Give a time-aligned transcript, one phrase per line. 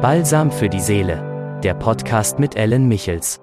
[0.00, 3.40] Balsam für die Seele, der Podcast mit Ellen Michels.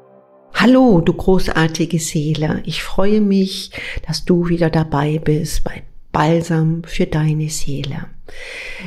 [0.54, 2.64] Hallo, du großartige Seele.
[2.66, 3.72] Ich freue mich,
[4.08, 5.84] dass du wieder dabei bist bei
[6.14, 8.06] Balsam für deine Seele.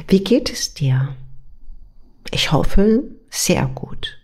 [0.06, 1.14] Wie geht es dir?
[2.30, 4.19] Ich hoffe, sehr gut.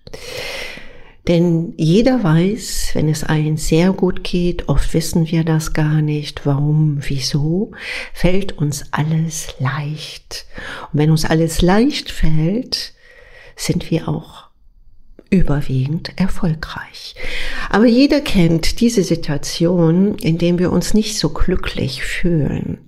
[1.28, 6.46] Denn jeder weiß, wenn es einem sehr gut geht, oft wissen wir das gar nicht,
[6.46, 7.72] warum, wieso,
[8.14, 10.46] fällt uns alles leicht.
[10.94, 12.93] Und wenn uns alles leicht fällt,
[13.56, 14.44] sind wir auch
[15.30, 17.14] überwiegend erfolgreich.
[17.68, 22.78] Aber jeder kennt diese Situation, in dem wir uns nicht so glücklich fühlen.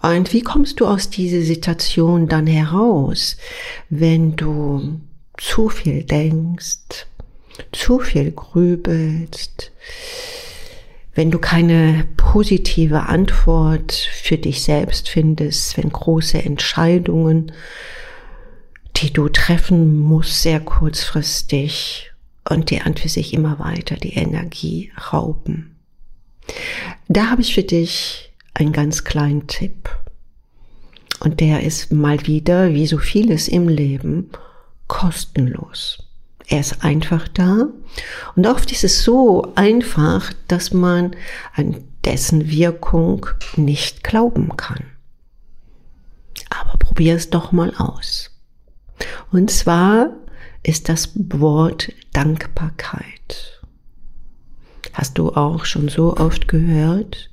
[0.00, 3.36] Und wie kommst du aus dieser Situation dann heraus,
[3.90, 5.00] wenn du
[5.36, 7.06] zu viel denkst,
[7.72, 9.72] zu viel grübelst,
[11.14, 17.52] wenn du keine positive Antwort für dich selbst findest, wenn große Entscheidungen
[19.02, 22.12] die du treffen musst, sehr kurzfristig
[22.48, 25.76] und die an für sich immer weiter die Energie rauben.
[27.08, 29.90] Da habe ich für dich einen ganz kleinen Tipp.
[31.20, 34.30] Und der ist mal wieder, wie so vieles im Leben,
[34.88, 35.98] kostenlos.
[36.48, 37.68] Er ist einfach da.
[38.34, 41.14] Und oft ist es so einfach, dass man
[41.54, 43.26] an dessen Wirkung
[43.56, 44.84] nicht glauben kann.
[46.50, 48.31] Aber probier es doch mal aus.
[49.32, 50.10] Und zwar
[50.62, 53.62] ist das Wort Dankbarkeit.
[54.92, 57.30] Hast du auch schon so oft gehört?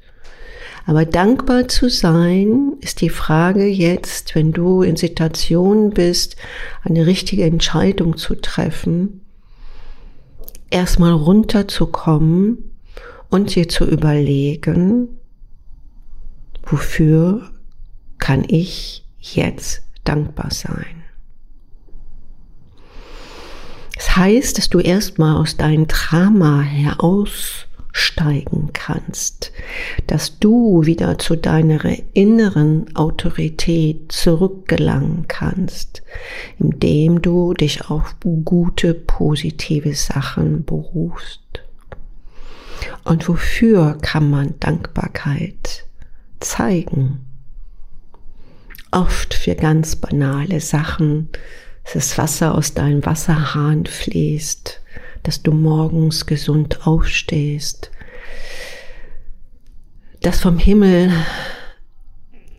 [0.86, 6.38] Aber dankbar zu sein ist die Frage jetzt, wenn du in Situationen bist,
[6.84, 9.22] eine richtige Entscheidung zu treffen,
[10.70, 12.72] erstmal runterzukommen
[13.30, 15.10] und dir zu überlegen,
[16.64, 17.52] wofür
[18.18, 20.99] kann ich jetzt dankbar sein?
[24.16, 29.52] Heißt, dass du erstmal aus deinem Drama heraussteigen kannst,
[30.08, 31.80] dass du wieder zu deiner
[32.14, 36.02] inneren Autorität zurückgelangen kannst,
[36.58, 41.42] indem du dich auf gute, positive Sachen berufst.
[43.04, 45.86] Und wofür kann man Dankbarkeit
[46.40, 47.26] zeigen?
[48.92, 51.30] Oft für ganz banale Sachen,
[51.90, 54.80] dass das Wasser aus deinem Wasserhahn fließt,
[55.24, 57.90] dass du morgens gesund aufstehst,
[60.22, 61.12] dass vom Himmel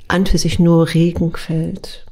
[0.08, 2.06] an für sich nur Regen fällt,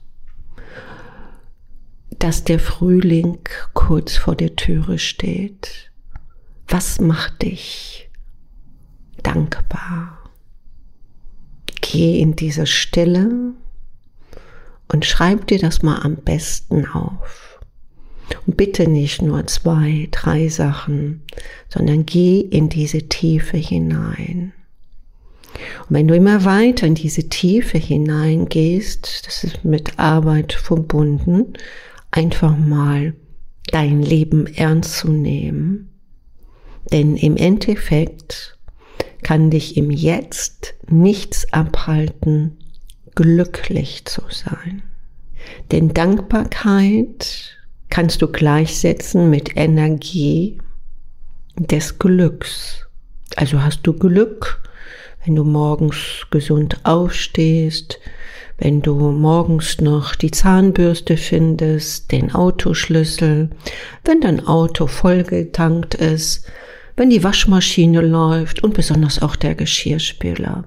[2.21, 3.41] dass der Frühling
[3.75, 5.91] kurz vor der Türe steht.
[6.69, 8.11] Was macht dich
[9.25, 10.19] dankbar?
[11.81, 13.55] Geh in diese Stille
[14.89, 17.61] und schreib dir das mal am besten auf.
[18.47, 21.23] Und bitte nicht nur zwei, drei Sachen,
[21.69, 24.53] sondern geh in diese Tiefe hinein.
[25.89, 31.55] Und wenn du immer weiter in diese Tiefe hineingehst, das ist mit Arbeit verbunden,
[32.11, 33.15] einfach mal
[33.67, 35.91] dein Leben ernst zu nehmen.
[36.93, 38.59] Denn im Endeffekt
[39.23, 42.57] kann dich im Jetzt nichts abhalten,
[43.19, 44.83] glücklich zu sein.
[45.73, 47.57] Denn Dankbarkeit
[47.91, 50.59] kannst du gleichsetzen mit Energie
[51.57, 52.87] des Glücks.
[53.35, 54.63] Also hast du Glück,
[55.25, 57.99] wenn du morgens gesund aufstehst,
[58.57, 63.51] wenn du morgens noch die Zahnbürste findest, den Autoschlüssel,
[64.05, 66.47] wenn dein Auto vollgetankt ist,
[66.99, 70.65] wenn die Waschmaschine läuft und besonders auch der Geschirrspüler.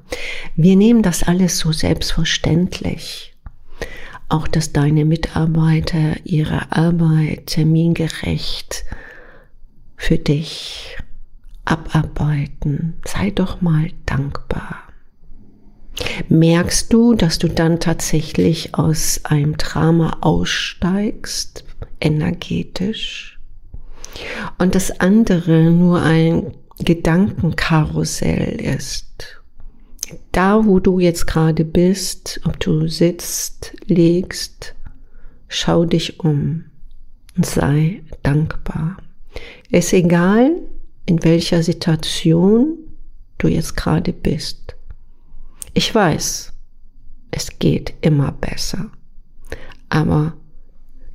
[0.56, 3.34] Wir nehmen das alles so selbstverständlich.
[4.30, 8.86] Auch, dass deine Mitarbeiter ihre Arbeit termingerecht
[9.98, 10.98] für dich
[11.66, 12.94] abarbeiten.
[13.06, 14.84] Sei doch mal dankbar.
[16.30, 21.66] Merkst du, dass du dann tatsächlich aus einem Drama aussteigst,
[22.00, 23.41] energetisch?
[24.62, 29.42] Und das andere nur ein Gedankenkarussell ist.
[30.32, 34.76] Da, wo du jetzt gerade bist, ob du sitzt, legst,
[35.48, 36.66] schau dich um
[37.36, 38.98] und sei dankbar.
[39.72, 40.52] Es ist egal,
[41.08, 42.78] in welcher Situation
[43.40, 44.76] du jetzt gerade bist.
[45.74, 46.54] Ich weiß,
[47.32, 48.92] es geht immer besser.
[49.90, 50.34] Aber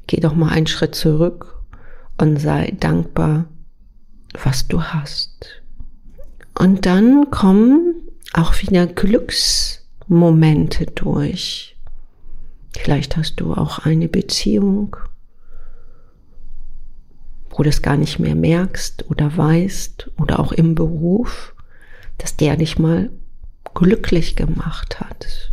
[0.09, 1.56] geh doch mal einen Schritt zurück
[2.19, 3.47] und sei dankbar,
[4.43, 5.63] was du hast.
[6.59, 7.95] Und dann kommen
[8.33, 11.77] auch wieder Glücksmomente durch.
[12.77, 14.97] Vielleicht hast du auch eine Beziehung
[17.57, 21.55] wo du es gar nicht mehr merkst oder weißt oder auch im Beruf,
[22.19, 23.11] dass der dich mal
[23.75, 25.53] glücklich gemacht hat.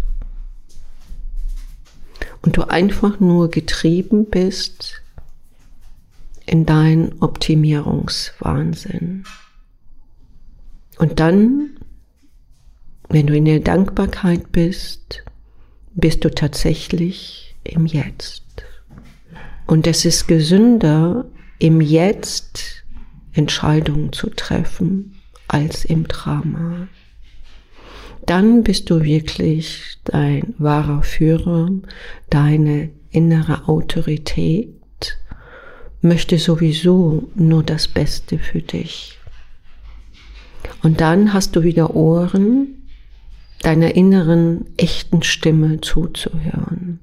[2.42, 5.02] Und du einfach nur getrieben bist
[6.46, 9.24] in deinen Optimierungswahnsinn.
[10.98, 11.78] Und dann,
[13.10, 15.24] wenn du in der Dankbarkeit bist,
[15.96, 18.44] bist du tatsächlich im Jetzt.
[19.68, 21.26] Und es ist gesünder,
[21.60, 22.84] im Jetzt
[23.34, 25.16] Entscheidungen zu treffen,
[25.48, 26.88] als im Drama.
[28.26, 31.70] Dann bist du wirklich dein wahrer Führer,
[32.30, 34.70] deine innere Autorität
[36.04, 39.18] möchte sowieso nur das Beste für dich.
[40.84, 42.84] Und dann hast du wieder Ohren,
[43.62, 47.00] deiner inneren, echten Stimme zuzuhören.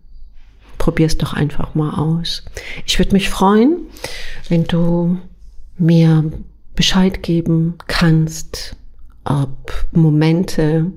[0.76, 2.44] Probier's doch einfach mal aus.
[2.86, 3.78] Ich würde mich freuen,
[4.48, 5.18] wenn du
[5.78, 6.30] mir
[6.76, 8.76] Bescheid geben kannst,
[9.24, 10.92] ob Momente,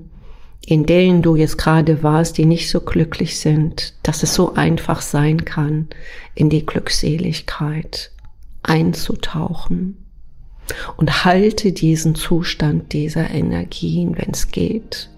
[0.66, 5.02] in denen du jetzt gerade warst, die nicht so glücklich sind, dass es so einfach
[5.02, 5.88] sein kann,
[6.34, 8.10] in die Glückseligkeit
[8.62, 9.98] einzutauchen.
[10.96, 15.10] Und halte diesen Zustand dieser Energien, wenn es geht,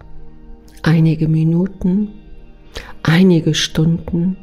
[0.82, 2.08] einige Minuten,
[3.04, 4.36] einige Stunden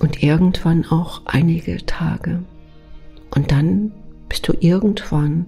[0.00, 2.42] und irgendwann auch einige Tage.
[3.34, 3.92] Und dann
[4.30, 5.44] bist du irgendwann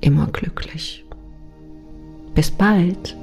[0.00, 1.04] immer glücklich.
[2.34, 3.16] Bis bald.